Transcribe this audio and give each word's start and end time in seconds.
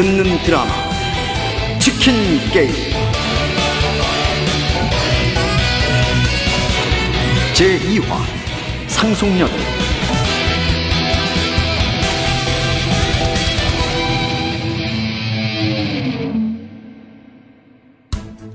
듣는 0.00 0.42
드라마 0.44 0.72
치킨 1.78 2.14
게임 2.52 2.72
제2화 7.52 8.16
상속녀 8.88 9.46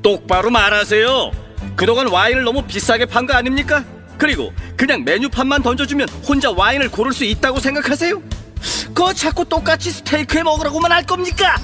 똑바로 0.02 0.50
말하세요. 0.52 1.32
그동안 1.76 2.08
와인을 2.08 2.44
너무 2.44 2.62
비싸게 2.64 3.06
판 3.06 3.26
거 3.26 3.34
아닙니까? 3.34 3.84
그리고 4.18 4.54
그냥 4.78 5.04
메뉴판만 5.04 5.62
던져주면 5.62 6.08
혼자 6.28 6.52
와인을 6.52 6.90
고를 6.90 7.12
수 7.12 7.24
있다고 7.24 7.60
생각하세요? 7.60 8.22
그거 8.96 9.14
자꾸 9.14 9.46
똑같이 9.46 9.92
스테이크에 9.92 10.42
먹으라고만 10.44 10.92
할 10.92 11.04
겁니까? 11.04 11.56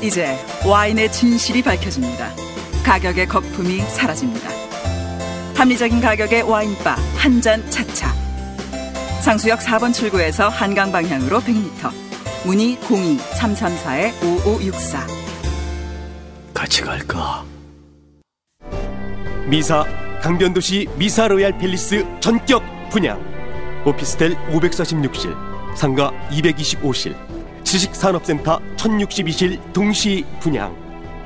이제 0.00 0.38
와인의 0.64 1.12
진실이 1.12 1.62
밝혀집니다. 1.62 2.32
가격의 2.84 3.26
거품이 3.26 3.80
사라집니다. 3.80 4.48
합리적인 5.56 6.00
가격의 6.00 6.42
와인바 6.42 6.96
한 7.16 7.40
잔 7.40 7.68
차차. 7.70 8.12
상수역 9.22 9.58
4번 9.60 9.92
출구에서 9.92 10.48
한강 10.48 10.92
방향으로 10.92 11.40
100m. 11.40 11.90
문의 12.44 12.76
02-334-5564. 12.76 14.98
같이 16.52 16.82
갈까? 16.82 17.42
미사 19.46 19.84
강변도시 20.22 20.88
미사 20.96 21.26
로얄 21.26 21.58
팰리스 21.58 22.04
전격 22.20 22.62
분양 22.90 23.33
오피스텔 23.84 24.34
546실 24.50 25.36
상가 25.76 26.10
225실 26.30 27.34
지식산업센터 27.64 28.60
1062실 28.76 29.58
동시 29.72 30.24
분양. 30.38 30.72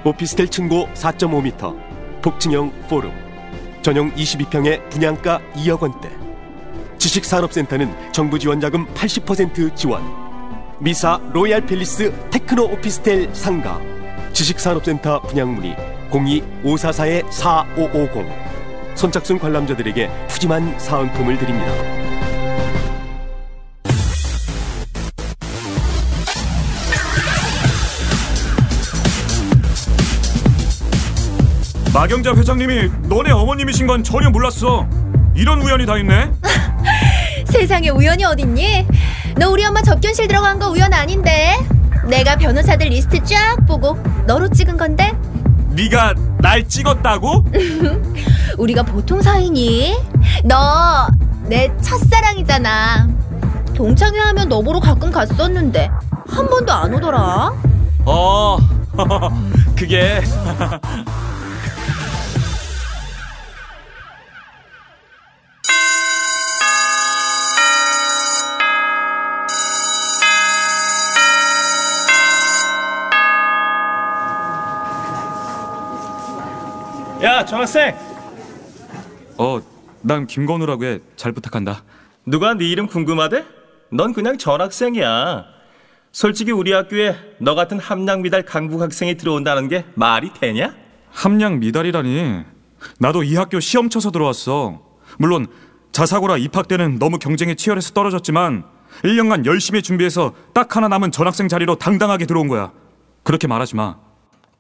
오피스텔 0.05 0.48
층고 0.48 0.88
4.5m 0.94 1.77
복층형 2.22 2.72
포룸. 2.88 3.12
전용 3.82 4.10
22평의 4.14 4.88
분양가 4.88 5.41
2억 5.55 5.82
원대. 5.82 6.08
지식산업센터는 6.98 7.92
정부 8.12 8.38
지원 8.38 8.60
자금 8.60 8.86
80% 8.94 9.75
지원. 9.77 10.02
미사 10.78 11.20
로얄 11.32 11.66
팰리스 11.66 12.12
테크노 12.30 12.62
오피스텔 12.64 13.34
상가. 13.34 13.80
지식산업센터 14.32 15.20
분양문의 15.22 15.77
02-544-4550 16.10 18.48
선착순 18.94 19.38
관람자들에게 19.38 20.10
푸짐한 20.28 20.78
사은품을 20.78 21.38
드립니다. 21.38 22.07
마경자 31.98 32.32
회장님이 32.32 32.92
너네 33.08 33.32
어머님이신 33.32 33.88
건 33.88 34.04
전혀 34.04 34.30
몰랐어. 34.30 34.86
이런 35.34 35.60
우연이 35.60 35.84
다 35.84 35.98
있네. 35.98 36.30
세상에 37.46 37.88
우연이 37.88 38.22
어딨니? 38.24 38.86
너 39.36 39.50
우리 39.50 39.64
엄마 39.64 39.82
접견실 39.82 40.28
들어간 40.28 40.60
거 40.60 40.70
우연 40.70 40.92
아닌데. 40.92 41.56
내가 42.08 42.36
변호사들 42.36 42.91
리스트 42.91 43.20
쫙 43.24 43.56
보고 43.66 43.98
너로 44.28 44.48
찍은 44.48 44.76
건데. 44.76 45.12
네가 45.70 46.14
날 46.38 46.69
찍었다고? 46.69 47.46
우리가 48.58 48.84
보통 48.84 49.20
사이니? 49.20 49.96
너 50.44 51.08
내 51.48 51.69
첫사랑이잖아. 51.80 53.08
동창회 53.74 54.20
하면 54.20 54.48
너 54.48 54.62
보러 54.62 54.78
가끔 54.78 55.10
갔었는데 55.10 55.91
한 56.28 56.48
번도 56.48 56.72
안 56.72 56.94
오더라. 56.94 57.53
어, 58.04 58.59
그게 59.75 60.20
야 77.28 77.44
전학생 77.44 77.94
어, 79.37 79.61
난 80.00 80.27
김건우라고 80.27 80.84
해. 80.87 80.99
잘 81.15 81.33
부탁한다. 81.33 81.84
누가 82.25 82.55
네 82.55 82.65
이름 82.66 82.87
궁금하대? 82.87 83.44
넌 83.93 84.15
그냥 84.15 84.39
전학생이야 84.39 85.44
솔직히 86.11 86.53
우리 86.53 86.72
학교에 86.72 87.15
너 87.39 87.55
같은 87.55 87.78
함량 87.78 88.22
미달 88.22 88.47
강북 88.47 88.81
학생이 88.81 89.19
들어온다는 89.19 89.69
게 89.69 89.84
말이 89.94 90.33
되냐? 90.33 90.75
함량 91.11 91.61
미달이라니. 91.61 92.44
나도 92.99 93.22
이 93.25 93.37
학교 93.37 93.60
시험 93.60 93.91
쳐서 93.91 94.10
들어왔어. 94.10 94.81
물론 95.19 95.49
자사고라 95.93 96.39
입학 96.39 96.66
때는 96.66 96.99
너무 96.99 97.19
경쟁에 97.19 97.55
치열해서 97.56 97.93
떨어졌지만 97.93 98.65
1년간 99.05 99.45
열심히 99.45 99.83
준비해서 99.83 100.33
딱 100.55 100.77
하나 100.77 100.89
남은 100.89 101.10
전학생 101.10 101.47
자리로 101.49 101.75
당당하게 101.77 102.25
들어온 102.25 102.49
거야. 102.49 102.72
그렇게 103.22 103.47
말하지 103.47 103.77
마. 103.77 103.97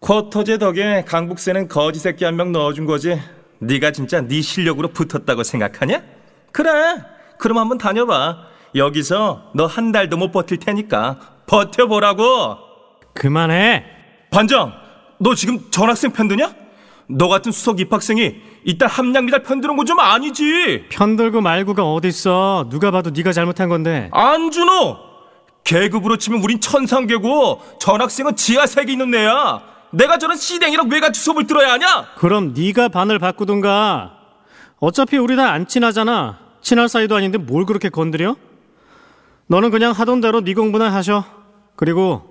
쿼터제 0.00 0.58
덕에 0.58 1.04
강북세는 1.06 1.68
거지 1.68 1.98
새끼 1.98 2.24
한 2.24 2.36
명 2.36 2.52
넣어준 2.52 2.86
거지 2.86 3.20
네가 3.60 3.90
진짜 3.90 4.20
네 4.20 4.40
실력으로 4.40 4.88
붙었다고 4.88 5.42
생각하냐? 5.42 6.02
그래 6.52 6.70
그럼 7.38 7.58
한번 7.58 7.78
다녀봐 7.78 8.36
여기서 8.74 9.50
너 9.54 9.66
한 9.66 9.90
달도 9.92 10.16
못 10.16 10.30
버틸 10.30 10.58
테니까 10.58 11.18
버텨보라고 11.46 12.56
그만해. 13.14 13.84
반장 14.30 14.72
너 15.18 15.34
지금 15.34 15.70
전학생 15.70 16.12
편드냐? 16.12 16.54
너 17.10 17.26
같은 17.28 17.50
수석 17.50 17.80
입학생이 17.80 18.36
이따 18.64 18.86
함량 18.86 19.24
미달 19.24 19.42
편드는 19.42 19.74
건 19.76 19.86
좀 19.86 19.98
아니지 19.98 20.84
편들고 20.90 21.40
말고가 21.40 21.82
어딨어. 21.82 22.66
누가 22.70 22.90
봐도 22.90 23.10
네가 23.10 23.32
잘못한 23.32 23.68
건데. 23.68 24.10
안준호 24.12 24.96
계급으로 25.64 26.18
치면 26.18 26.42
우린 26.42 26.60
천상계고 26.60 27.62
전학생은 27.80 28.36
지하세계 28.36 28.92
있는 28.92 29.14
애야 29.14 29.60
내가 29.90 30.18
저런 30.18 30.36
시댕이랑 30.36 30.88
외가지 30.90 31.20
수업을 31.20 31.46
들어야 31.46 31.72
하냐? 31.72 32.08
그럼 32.16 32.52
네가 32.54 32.88
반을 32.88 33.18
바꾸든가. 33.18 34.14
어차피 34.80 35.16
우리 35.16 35.34
다 35.36 35.50
안 35.52 35.66
친하잖아. 35.66 36.38
친할 36.60 36.88
사이도 36.88 37.16
아닌데 37.16 37.38
뭘 37.38 37.64
그렇게 37.64 37.88
건드려? 37.88 38.36
너는 39.46 39.70
그냥 39.70 39.92
하던 39.92 40.20
대로 40.20 40.42
네 40.42 40.54
공부나 40.54 40.92
하셔. 40.92 41.24
그리고 41.76 42.22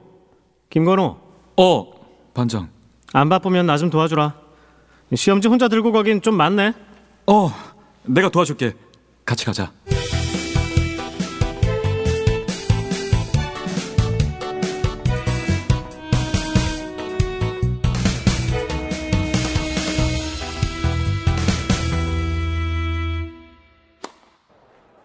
김건우 0.70 1.18
어, 1.58 1.86
반장. 2.34 2.70
안 3.14 3.30
바쁘면 3.30 3.66
나 3.66 3.78
좀 3.78 3.90
도와주라. 3.90 4.34
시험지 5.16 5.48
혼자 5.48 5.68
들고 5.68 5.92
가긴 5.92 6.22
좀 6.22 6.36
많네. 6.36 6.74
어, 7.26 7.52
내가 8.04 8.30
도와줄게. 8.30 8.74
같이 9.26 9.46
가자. 9.46 9.72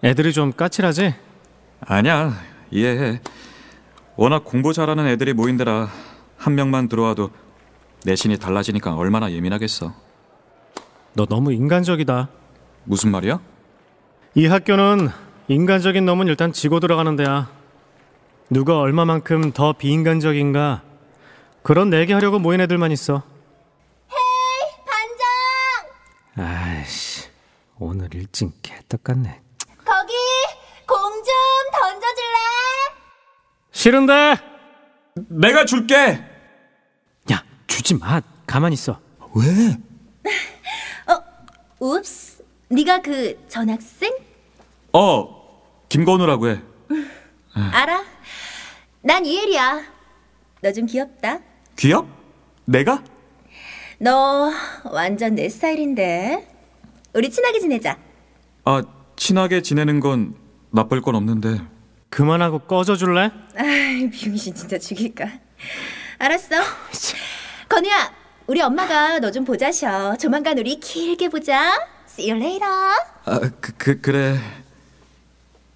애들이 0.05 0.33
좀 0.33 0.53
까칠하지? 0.53 1.15
아니야, 1.81 2.33
이해해. 2.71 3.21
워낙 4.17 4.45
공부 4.45 4.73
잘하는 4.73 5.07
애들이 5.07 5.33
모인 5.33 5.57
데라 5.57 5.89
한 6.37 6.55
명만 6.55 6.89
들어와도 6.89 7.31
내신이 8.05 8.39
달라지니까 8.39 8.95
얼마나 8.97 9.31
예민하겠어. 9.31 9.95
너 11.15 11.27
너무 11.27 11.53
인간적이다. 11.53 12.29
무슨 12.85 13.11
말이야? 13.11 13.41
이 14.35 14.47
학교는 14.47 15.09
인간적인 15.49 16.05
놈은 16.05 16.27
일단 16.27 16.53
지고 16.53 16.81
들어가는 16.81 17.15
데야. 17.17 17.51
누가 18.51 18.79
얼마만큼 18.79 19.53
더 19.53 19.73
비인간적인가 19.73 20.83
그런 21.63 21.91
내기하려고 21.91 22.39
모인 22.39 22.61
애들만 22.61 22.91
있어. 22.91 23.23
반장! 26.35 26.49
아이씨 26.49 27.29
오늘 27.79 28.13
일진 28.15 28.53
개떡 28.63 29.05
같네. 29.05 29.42
싫은데? 33.83 34.37
내가 35.29 35.65
줄게. 35.65 35.97
야 37.33 37.43
주지 37.67 37.95
마. 37.97 38.23
가만히 38.47 38.75
있어. 38.75 39.01
왜? 39.35 39.77
웁스. 41.81 42.45
네가 42.69 43.03
그 43.03 43.45
전학생? 43.49 44.17
어, 44.93 45.59
김건우라고 45.89 46.49
해. 46.51 46.61
알아. 47.73 48.05
난 49.01 49.27
이혜리야. 49.27 49.83
너 50.61 50.73
좀 50.73 50.87
귀엽다. 50.87 51.41
귀엽? 51.77 52.07
내가? 52.67 53.03
너 53.99 54.49
완전 54.93 55.35
내 55.35 55.49
스타일인데. 55.49 56.49
우리 57.15 57.31
친하게 57.31 57.59
지내자. 57.59 57.99
아, 58.65 58.81
친하게 59.17 59.61
지내는 59.61 59.99
건 59.99 60.37
나쁠 60.71 61.03
건 61.03 61.17
없는데 61.17 61.61
그만하고 62.17 62.59
꺼져 62.59 62.95
줄래? 62.95 63.31
아이, 63.57 64.11
병신 64.11 64.55
진짜 64.55 64.79
죽일까. 64.79 65.25
알았어. 66.19 66.57
건우야, 67.71 68.13
우리 68.47 68.61
엄마가 68.61 69.19
너 69.19 69.31
좀 69.33 69.45
보자셔. 69.47 70.15
조만간 70.19 70.59
우리 70.59 70.79
길게 70.79 71.31
보자. 71.31 71.73
See 72.07 72.31
you 72.31 72.39
later. 72.39 72.71
아, 73.25 73.41
그, 73.63 73.73
그 73.79 74.01
그래. 74.03 74.39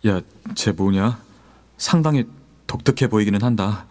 야, 0.06 0.20
쟤 0.54 0.72
뭐냐? 0.72 1.18
상당히 1.78 2.26
독특해 2.66 3.08
보이기는 3.08 3.40
한다. 3.42 3.86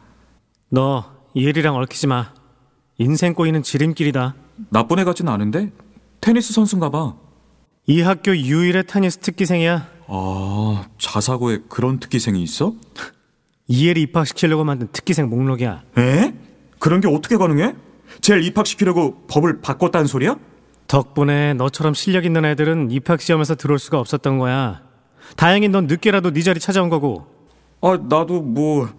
너 0.70 1.04
이혜리랑 1.34 1.76
얽히지 1.76 2.06
마. 2.06 2.32
인생 3.00 3.34
꼬이는 3.34 3.64
지름길이다. 3.64 4.36
나쁜 4.70 5.00
애 5.00 5.04
같진 5.04 5.28
않은데 5.30 5.72
테니스 6.22 6.54
선수인가 6.54 6.92
봐. 6.92 7.16
이 7.88 8.02
학교 8.02 8.36
유일의 8.36 8.86
테니스 8.88 9.20
특기생이야. 9.20 9.88
아, 10.08 10.86
자사고에 10.98 11.60
그런 11.70 12.00
특기생이 12.00 12.42
있어? 12.44 12.74
이혜리 13.68 14.02
입학시키려고 14.04 14.64
만든 14.64 14.88
특기생 14.92 15.30
목록이야. 15.30 15.84
에? 15.98 16.34
그런 16.80 17.02
게 17.02 17.08
어떻게 17.08 17.38
가능해? 17.38 17.76
쟤를 18.22 18.44
입학시키려고 18.44 19.24
법을 19.28 19.62
바꿨다는 19.62 20.08
소리야? 20.08 20.38
덕분에 20.88 21.56
너처럼 21.56 21.94
실력 21.96 22.26
있는 22.26 22.46
애들은 22.46 22.92
입학 22.92 23.22
시험에서 23.22 23.56
들어올 23.56 23.80
수가 23.80 24.00
없었던 24.00 24.38
거야. 24.38 24.82
다행히 25.36 25.68
넌 25.68 25.88
늦게라도 25.88 26.32
네 26.32 26.42
자리 26.42 26.60
찾아온 26.60 26.90
거고. 26.90 27.26
아, 27.82 27.98
나도 27.98 28.42
뭐 28.42 28.90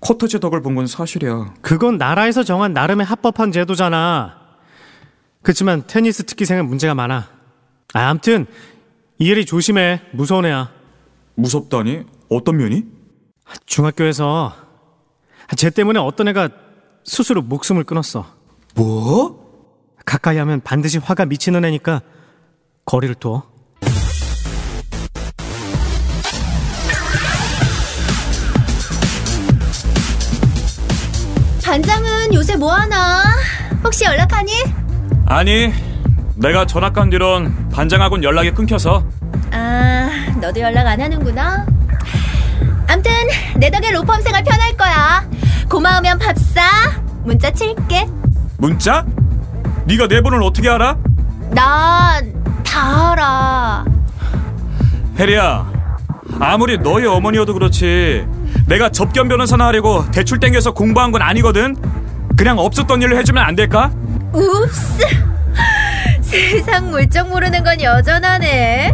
쿼터제 0.00 0.38
덕을 0.40 0.62
본 0.62 0.74
건 0.74 0.86
사실이야. 0.86 1.54
그건 1.60 1.98
나라에서 1.98 2.42
정한 2.42 2.72
나름의 2.72 3.04
합법한 3.06 3.52
제도잖아. 3.52 4.38
그렇지만 5.42 5.84
테니스 5.86 6.24
특기생은 6.24 6.66
문제가 6.66 6.94
많아. 6.94 7.28
아, 7.96 8.10
암튼 8.10 8.44
이혜리 9.18 9.46
조심해. 9.46 10.02
무서운 10.12 10.44
애야. 10.44 10.70
무섭다니? 11.34 12.02
어떤 12.28 12.58
면이? 12.58 12.84
중학교에서 13.64 14.54
쟤 15.56 15.70
때문에 15.70 15.98
어떤 15.98 16.28
애가 16.28 16.50
스스로 17.04 17.40
목숨을 17.40 17.84
끊었어. 17.84 18.26
뭐? 18.74 19.46
가까이 20.04 20.36
하면 20.36 20.60
반드시 20.60 20.98
화가 20.98 21.24
미치는 21.24 21.64
애니까 21.64 22.02
거리를 22.84 23.14
둬. 23.14 23.44
반장은 31.64 32.34
요새 32.34 32.56
뭐 32.56 32.72
하나? 32.74 33.22
혹시 33.82 34.04
연락하니? 34.04 34.52
아니, 35.26 35.72
내가 36.36 36.66
전학 36.66 36.92
간 36.92 37.10
뒤론 37.10 37.68
반장하고는 37.70 38.22
연락이 38.24 38.50
끊겨서 38.52 39.04
아, 39.52 40.08
너도 40.40 40.60
연락 40.60 40.86
안 40.86 41.00
하는구나. 41.00 41.66
암튼 42.88 43.12
내 43.56 43.70
덕에 43.70 43.90
로펌 43.90 44.20
생활 44.20 44.44
편할 44.44 44.76
거야. 44.76 45.24
고마우면 45.70 46.18
밥 46.18 46.36
사. 46.38 46.62
문자 47.24 47.50
칠게. 47.50 48.06
문자? 48.58 49.04
네가 49.86 50.08
내 50.08 50.20
번호를 50.20 50.44
어떻게 50.44 50.68
알아? 50.68 50.96
난다 51.50 53.12
알아. 53.12 53.84
혜리야, 55.18 55.72
아무리 56.40 56.76
너희 56.78 57.06
어머니여도 57.06 57.54
그렇지 57.54 58.26
내가 58.66 58.90
접견 58.90 59.28
변호사나 59.28 59.66
하려고 59.66 60.04
대출 60.10 60.38
땡겨서 60.38 60.72
공부한 60.74 61.12
건 61.12 61.22
아니거든. 61.22 61.76
그냥 62.36 62.58
없었던 62.58 63.00
일을 63.02 63.16
해주면 63.18 63.42
안 63.42 63.54
될까? 63.54 63.90
웁스. 64.32 65.02
세상 66.66 66.90
물정 66.90 67.28
모르는 67.30 67.62
건 67.62 67.80
여전하네. 67.80 68.92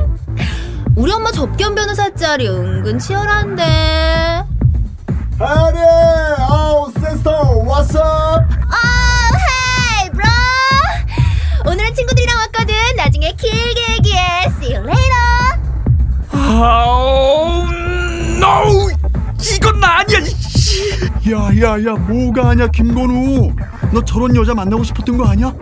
우리 0.94 1.10
엄마 1.10 1.32
접견 1.32 1.74
변호사 1.74 2.14
짤이 2.14 2.46
은근 2.46 2.98
치열한데. 2.98 3.62
해리, 5.40 5.78
아우, 6.38 6.92
시스터, 6.92 7.64
what's 7.64 7.94
up? 7.96 8.44
어, 8.44 8.76
헤이, 10.02 10.10
브로. 10.10 11.70
오늘은 11.70 11.94
친구들이랑 11.94 12.36
왔거든. 12.40 12.74
나중에 12.94 13.32
길게 13.32 13.92
얘기해. 13.94 14.20
See 14.58 14.76
you 14.76 14.86
later. 14.86 15.58
아우, 16.30 17.64
no! 18.36 18.90
이건 19.56 19.80
나 19.80 20.00
아니야. 20.00 20.18
야야야 21.26 21.94
뭐가 21.94 22.50
아냐 22.50 22.66
김건우 22.66 23.52
너 23.92 24.04
저런 24.04 24.34
여자 24.36 24.54
만나고 24.54 24.82
싶었던 24.84 25.16
거 25.16 25.26
아니야? 25.26 25.52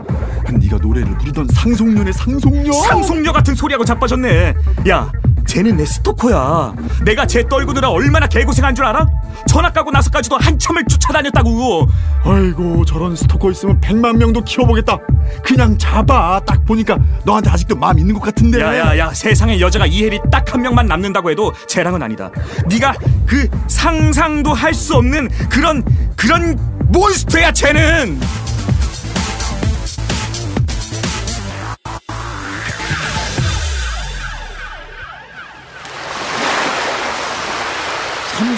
네가 0.58 0.79
노래를 0.79 1.17
부르던 1.19 1.49
상속녀네 1.49 2.12
상속녀 2.12 2.73
상속녀 2.73 3.32
같은 3.32 3.55
소리하고 3.55 3.85
자빠졌네. 3.85 4.55
야, 4.88 5.11
쟤는 5.47 5.76
내 5.76 5.85
스토커야. 5.85 6.75
내가 7.05 7.26
쟤 7.26 7.47
떨구느라 7.49 7.91
얼마나 7.91 8.26
개고생한 8.26 8.75
줄 8.75 8.85
알아? 8.85 9.06
전학 9.49 9.73
가고 9.75 9.91
나서까지도 9.91 10.37
한참을 10.38 10.85
쫓아다녔다고. 10.87 11.88
아이고 12.25 12.85
저런 12.85 13.17
스토커 13.17 13.50
있으면 13.52 13.81
백만 13.81 14.19
명도 14.19 14.43
키워보겠다 14.44 14.99
그냥 15.44 15.76
잡아 15.79 16.41
딱 16.47 16.64
보니까 16.67 16.99
너한테 17.25 17.50
아직도 17.50 17.76
마음 17.76 17.99
있는 17.99 18.14
것 18.14 18.20
같은데 18.20 18.61
야야야 18.61 19.12
세상에 19.14 19.58
여자가 19.61 19.87
이혜리 19.87 20.20
딱 20.31 20.50
한 20.50 20.62
명만 20.62 20.87
남는다고 20.87 21.31
해도 21.31 21.53
쟤랑은 21.69 22.03
아니다. 22.03 22.29
네가 22.69 22.93
그 23.25 23.49
상상도 23.69 24.53
할 24.53 24.75
수 24.75 24.94
없는 24.96 25.29
그런 25.49 25.85
그런 26.17 26.58
몬스터야 26.88 27.53
쟤는. 27.53 28.19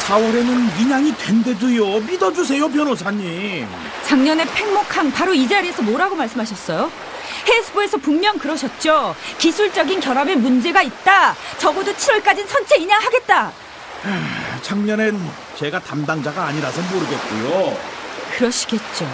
4월에는 0.07 0.81
인양이 0.81 1.15
된대도요. 1.17 2.01
믿어주세요, 2.01 2.69
변호사님. 2.69 3.67
작년에 4.05 4.45
팽목항 4.53 5.13
바로 5.13 5.33
이 5.33 5.49
자리에서 5.49 5.83
뭐라고 5.83 6.17
말씀하셨어요? 6.17 6.91
해수부에서 7.47 7.99
분명 7.99 8.37
그러셨죠. 8.39 9.15
기술적인 9.39 10.01
결함에 10.01 10.35
문제가 10.37 10.83
있다. 10.83 11.37
적어도 11.59 11.93
7월까지는 11.93 12.47
선체 12.49 12.77
인양하겠다. 12.77 13.53
작년엔 14.63 15.21
제가 15.57 15.79
담당자가 15.81 16.47
아니라서 16.47 16.81
모르겠고요. 16.93 17.79
그러시겠죠. 18.37 19.09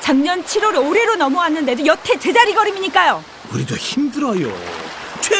작년 0.00 0.42
7월 0.42 0.76
올해로 0.86 1.16
넘어왔는데도 1.16 1.84
여태 1.86 2.18
제자리 2.18 2.54
걸음이니까요. 2.54 3.22
우리도 3.52 3.76
힘들어요. 3.76 4.83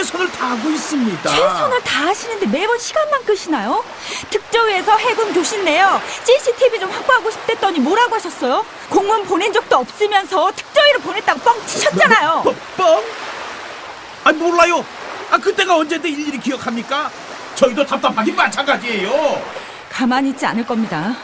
최선을 0.04 0.30
다하고 0.32 0.68
있습니다. 0.70 1.30
최선을 1.30 1.80
다하시는데 1.82 2.46
매번 2.46 2.78
시간만 2.78 3.24
끄시나요? 3.24 3.82
특조위에서 4.28 4.96
해군 4.98 5.32
교신 5.32 5.64
내요. 5.64 6.00
CCTV 6.24 6.78
좀 6.78 6.90
확보하고 6.90 7.30
싶댔더니 7.30 7.78
뭐라고 7.80 8.14
하셨어요? 8.14 8.66
공문 8.90 9.24
보낸 9.24 9.50
적도 9.52 9.76
없으면서 9.78 10.52
특조위를 10.54 11.00
보냈다고 11.00 11.40
뻥 11.40 11.66
치셨잖아요. 11.66 12.42
뻥? 12.44 12.54
뻥? 12.76 13.02
아 14.24 14.32
몰라요. 14.32 14.84
아 15.30 15.38
그때가 15.38 15.76
언제인데 15.76 16.08
일일이 16.10 16.38
기억합니까? 16.38 17.10
저희도 17.54 17.86
답답하긴 17.86 18.36
마찬가지예요. 18.36 19.42
가만히 19.90 20.30
있지 20.30 20.44
않을 20.44 20.66
겁니다. 20.66 21.16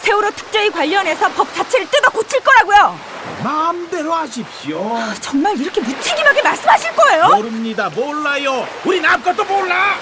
세월호 0.00 0.30
특조위 0.30 0.70
관련해서 0.70 1.28
법 1.30 1.52
자체를 1.54 1.88
뜯어 1.90 2.08
고칠 2.10 2.38
거라고요. 2.40 2.98
마음대로 3.42 4.12
하십시오. 4.12 4.98
정말 5.20 5.58
이렇게 5.58 5.80
무책임하게 5.80 6.42
말씀하실 6.42 6.92
거예요? 6.94 7.28
모릅니다. 7.36 7.88
몰라요. 7.90 8.66
우린 8.84 9.04
아무것도 9.04 9.44
몰라. 9.44 9.96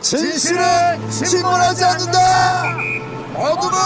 진실은 0.00 0.60
침몰하지 1.10 1.84
않는다. 1.84 2.76
어둠은 3.36 3.78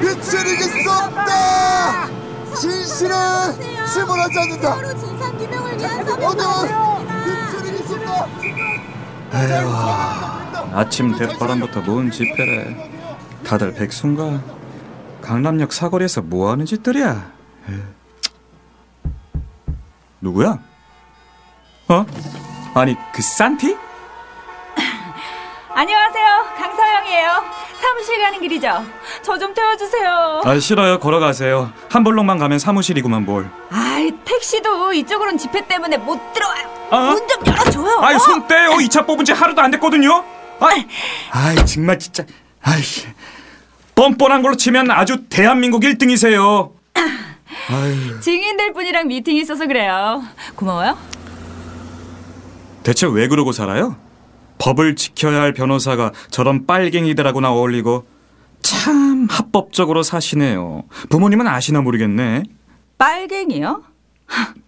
빛을 0.00 0.46
이길 0.46 0.82
수 0.82 0.90
없다. 0.90 2.21
않는다. 4.38 6.14
어둠은 6.14 7.06
빛을 7.24 7.66
이길 7.66 7.86
수 7.86 7.94
없다. 7.94 8.26
에휴, 9.34 10.76
아침 10.76 11.16
대바람부터 11.16 11.80
뭔 11.82 12.10
집회래. 12.10 12.90
다들 13.46 13.72
백순가 13.74 14.40
강남역 15.22 15.72
사거리에서 15.72 16.22
뭐 16.22 16.50
하는 16.50 16.66
짓들이야? 16.66 17.32
에휴. 17.68 17.82
누구야? 20.20 20.58
어? 21.88 22.06
아니 22.74 22.96
그 23.12 23.22
산티? 23.22 23.76
안녕하세요. 25.74 26.26
강서영이에요. 26.58 27.28
사무실 27.80 28.20
가는 28.22 28.40
길이죠. 28.40 28.84
저 29.22 29.38
좀 29.38 29.54
태워주세요. 29.54 30.42
아 30.44 30.58
싫어요 30.58 30.98
걸어가세요 30.98 31.72
한 31.88 32.04
블록만 32.04 32.38
가면 32.38 32.58
사무실이구만 32.58 33.24
뭘 33.24 33.48
아이, 33.70 34.10
택시도 34.24 34.92
이쪽으로는 34.92 35.38
집회 35.38 35.66
때문에 35.66 35.96
못 35.96 36.18
들어와요. 36.32 36.68
어? 36.90 36.98
문좀 37.12 37.46
열어줘요. 37.46 38.00
아이 38.02 38.18
손 38.18 38.46
떼요 38.46 38.80
이 38.80 38.88
차 38.88 39.04
뽑은 39.06 39.24
지 39.24 39.32
하루도 39.32 39.60
안 39.62 39.70
됐거든요 39.70 40.24
아이, 40.60 40.86
아이 41.30 41.56
정말 41.66 41.98
진짜 41.98 42.24
아이씨, 42.62 43.06
뻔뻔한 43.94 44.42
걸로 44.42 44.54
치면 44.56 44.90
아주 44.90 45.24
대한민국 45.28 45.82
1등이세요. 45.82 46.72
증인들 48.20 48.72
분이랑 48.72 49.08
미팅이 49.08 49.40
있어서 49.40 49.66
그래요. 49.66 50.22
고마워요. 50.56 50.96
대체 52.82 53.06
왜 53.06 53.28
그러고 53.28 53.52
살아요? 53.52 53.96
법을 54.58 54.96
지켜야 54.96 55.40
할 55.40 55.52
변호사가 55.52 56.12
저런 56.30 56.66
빨갱이들하고나 56.66 57.50
어울리고 57.52 58.06
참 58.62 59.26
합법적으로 59.30 60.02
사시네요. 60.02 60.84
부모님은 61.10 61.46
아시나 61.46 61.80
모르겠네. 61.80 62.44
빨갱이요? 62.98 63.82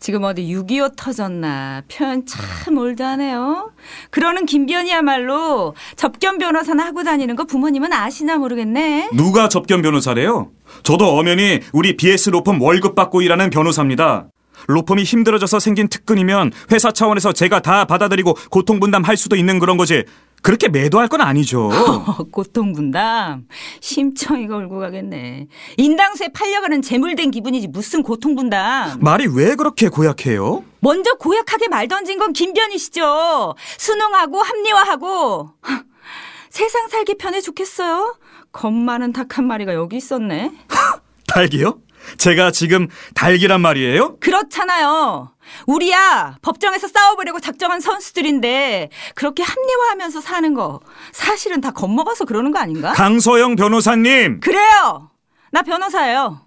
지금 0.00 0.24
어디 0.24 0.42
6.25 0.46 0.96
터졌나 0.96 1.82
표현 1.86 2.24
참 2.24 2.78
올드하네요. 2.78 3.70
그러는 4.10 4.46
김변이야말로 4.46 5.74
접견 5.94 6.38
변호사나 6.38 6.86
하고 6.86 7.04
다니는 7.04 7.36
거 7.36 7.44
부모님은 7.44 7.92
아시나 7.92 8.38
모르겠네. 8.38 9.10
누가 9.12 9.50
접견 9.50 9.82
변호사래요? 9.82 10.50
저도 10.84 11.18
엄연히 11.18 11.60
우리 11.72 11.96
BS 11.98 12.30
로펌 12.30 12.56
월급 12.60 12.94
받고 12.94 13.20
일하는 13.20 13.50
변호사입니다. 13.50 14.28
로펌이 14.68 15.04
힘들어져서 15.04 15.58
생긴 15.58 15.88
특근이면 15.88 16.52
회사 16.72 16.90
차원에서 16.92 17.32
제가 17.32 17.60
다 17.60 17.84
받아들이고 17.84 18.34
고통 18.50 18.80
분담할 18.80 19.16
수도 19.16 19.36
있는 19.36 19.58
그런 19.58 19.76
거지. 19.76 20.04
그렇게 20.42 20.68
매도할 20.68 21.08
건 21.08 21.20
아니죠. 21.20 21.70
고통 22.32 22.72
분담 22.72 23.46
심청이 23.80 24.46
걸고 24.48 24.78
가겠네. 24.78 25.48
인당수에 25.76 26.28
팔려가는 26.28 26.82
재물된 26.82 27.30
기분이지 27.30 27.68
무슨 27.68 28.02
고통 28.02 28.34
분담. 28.34 28.98
말이 29.00 29.26
왜 29.26 29.54
그렇게 29.54 29.88
고약해요? 29.88 30.64
먼저 30.80 31.12
고약하게 31.14 31.68
말 31.68 31.88
던진 31.88 32.18
건 32.18 32.32
김변이시죠. 32.32 33.54
순응하고 33.78 34.40
합리화하고 34.42 35.50
하, 35.60 35.82
세상 36.48 36.88
살기 36.88 37.16
편해 37.18 37.40
좋겠어요. 37.40 38.16
겁 38.52 38.72
많은 38.72 39.12
닭 39.12 39.36
한 39.38 39.46
마리가 39.46 39.74
여기 39.74 39.96
있었네. 39.96 40.52
달기요? 41.28 41.78
제가 42.18 42.50
지금 42.50 42.88
달기란 43.14 43.60
말이에요? 43.60 44.16
그렇잖아요. 44.18 45.32
우리야 45.66 46.36
법정에서 46.42 46.88
싸워보려고 46.88 47.40
작정한 47.40 47.80
선수들인데 47.80 48.90
그렇게 49.14 49.42
합리화하면서 49.42 50.20
사는 50.20 50.54
거 50.54 50.80
사실은 51.12 51.60
다 51.60 51.70
겁먹어서 51.72 52.24
그러는 52.24 52.52
거 52.52 52.58
아닌가? 52.58 52.92
강서영 52.92 53.56
변호사님! 53.56 54.40
그래요. 54.40 55.10
나 55.50 55.62
변호사예요. 55.62 56.40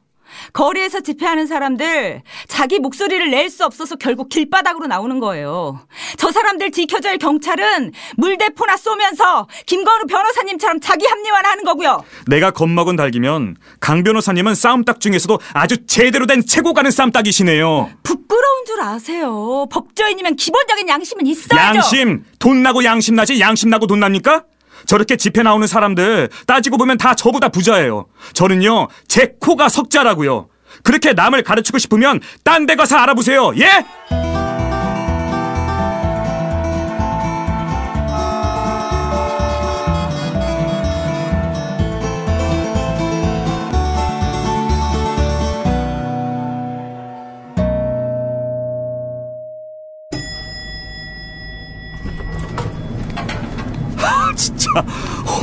거리에서 0.53 1.01
집회하는 1.01 1.47
사람들 1.47 2.21
자기 2.47 2.79
목소리를 2.79 3.29
낼 3.31 3.49
수 3.53 3.65
없어서 3.65 3.95
결국 3.97 4.29
길바닥으로 4.29 4.87
나오는 4.87 5.19
거예요. 5.19 5.79
저 6.17 6.31
사람들 6.31 6.71
지켜줄 6.71 7.11
야 7.11 7.17
경찰은 7.17 7.91
물대포나 8.17 8.77
쏘면서 8.77 9.47
김건우 9.65 10.05
변호사님처럼 10.07 10.79
자기 10.79 11.05
합리화를 11.05 11.49
하는 11.49 11.63
거고요. 11.63 12.03
내가 12.27 12.49
겁먹은 12.51 12.95
달기면 12.95 13.57
강 13.79 14.03
변호사님은 14.03 14.55
싸움닭 14.55 14.99
중에서도 15.01 15.39
아주 15.53 15.85
제대로 15.85 16.25
된 16.25 16.43
최고 16.45 16.73
가는 16.73 16.89
싸움닭이시네요. 16.89 17.91
부끄러운 18.01 18.65
줄 18.65 18.81
아세요. 18.81 19.67
법조인이면 19.71 20.35
기본적인 20.37 20.87
양심은 20.87 21.27
있어야죠. 21.27 21.77
양심! 21.77 22.23
돈 22.39 22.63
나고 22.63 22.83
양심 22.83 23.15
나지 23.15 23.39
양심 23.39 23.69
나고 23.69 23.85
돈 23.87 23.99
납니까? 23.99 24.45
저렇게 24.85 25.15
집회 25.15 25.43
나오는 25.43 25.65
사람들 25.67 26.29
따지고 26.47 26.77
보면 26.77 26.97
다 26.97 27.15
저보다 27.15 27.49
부자예요. 27.49 28.05
저는요 28.33 28.87
제 29.07 29.33
코가 29.39 29.69
석자라고요. 29.69 30.47
그렇게 30.83 31.13
남을 31.13 31.43
가르치고 31.43 31.77
싶으면 31.77 32.19
딴 32.43 32.65
데 32.65 32.75
가서 32.75 32.97
알아보세요. 32.97 33.53
예? 33.57 34.42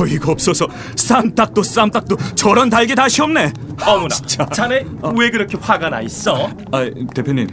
어이가 0.01 0.31
없어서 0.31 0.67
쌈딱도 0.95 1.63
쌈딱도 1.63 2.15
저런 2.35 2.69
달게 2.69 2.95
다시 2.95 3.21
없네. 3.21 3.53
어머나, 3.85 4.15
자네 4.53 4.85
왜 5.17 5.29
그렇게 5.29 5.57
화가 5.57 5.89
나 5.89 6.01
있어? 6.01 6.49
아 6.71 6.89
대표님, 7.13 7.47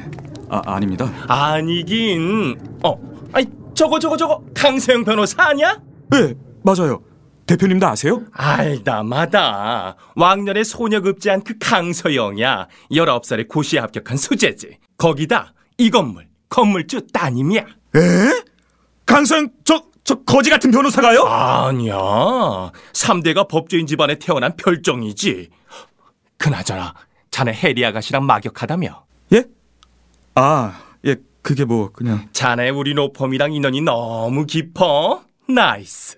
아 0.49 0.63
아닙니다. 0.65 1.13
아니긴. 1.29 2.59
어, 2.83 2.95
아니 3.33 3.47
저거 3.75 3.99
저거 3.99 4.17
저거 4.17 4.43
강세영 4.55 5.05
변호사 5.05 5.45
아니야? 5.49 5.79
네 6.11 6.35
맞아요. 6.63 7.03
대표님도 7.47 7.87
아세요? 7.87 8.23
알다 8.33 9.03
마다 9.05 9.97
왕년에 10.17 10.65
소녀급제한 10.65 11.43
그 11.45 11.55
강서영이야. 11.59 12.69
19살에 12.91 13.49
고시에 13.49 13.81
합격한 13.81 14.17
수재지. 14.19 14.77
거기다 14.99 15.55
이 15.79 15.91
건물 15.91 16.27
건물주 16.51 17.07
따님이야. 17.13 17.61
에? 17.63 18.01
강서영 19.07 19.49
저 19.65 19.83
저 20.09 20.15
거지 20.23 20.49
같은 20.49 20.71
변호사가요? 20.71 21.21
아니야. 21.25 21.95
3대가 22.95 23.47
법조인 23.47 23.87
집안에 23.87 24.15
태어난 24.15 24.57
별종이지. 24.57 25.51
그나저나 26.39 26.95
자네 27.31 27.53
해리 27.53 27.85
아가씨랑 27.85 28.25
막역하다며. 28.25 29.05
예? 29.35 29.45
아, 30.35 30.81
예, 31.05 31.17
그게 31.43 31.67
뭐 31.67 31.91
그냥 31.93 32.27
자네 32.33 32.71
우리 32.71 32.95
로펌이랑 32.95 33.53
인연이 33.53 33.83
너무 33.83 34.47
깊어. 34.47 35.25
nice. 35.47 36.17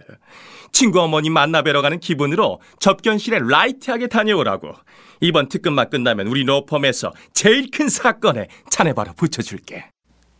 친구 0.71 1.01
어머니 1.01 1.29
만나 1.29 1.63
뵈러 1.63 1.83
가는 1.83 1.99
기분으로 1.99 2.61
접견실에 2.79 3.41
light하게 3.43 4.07
다녀오라고. 4.07 4.73
이번 5.21 5.49
특근만 5.49 5.91
끝나면 5.91 6.29
우리 6.29 6.45
로펌에서 6.45 7.13
제일 7.35 7.73
큰 7.73 7.89
사건에 7.89 8.47
자네 8.71 8.93
바로 8.93 9.15
붙여줄게. 9.15 9.87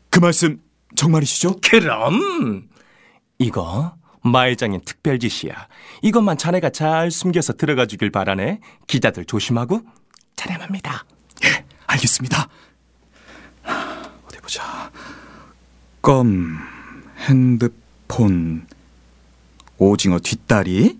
그 0.09 0.21
말씀 0.21 0.61
정말이시죠? 0.95 1.57
그럼 1.69 2.70
이거 3.41 3.97
마회장인 4.23 4.83
특별 4.85 5.19
지시야. 5.19 5.67
이것만 6.03 6.37
자네가 6.37 6.71
잘 6.71 7.11
숨겨서 7.11 7.55
들어가 7.55 7.87
주길 7.87 8.11
바라네. 8.11 8.61
기자들 8.87 9.25
조심하고 9.25 9.81
자네합니다. 10.37 11.05
예, 11.45 11.65
알겠습니다. 11.87 12.49
어디 14.27 14.39
보자. 14.43 14.93
껌, 16.03 16.59
핸드폰, 17.27 18.67
오징어 19.79 20.19
뒷다리. 20.19 21.00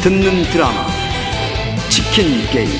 듣는 0.00 0.42
드라마 0.44 0.86
치킨 1.90 2.46
게임 2.50 2.70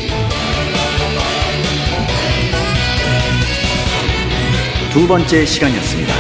두 4.91 5.07
번째 5.07 5.45
시간이었습니다. 5.45 6.20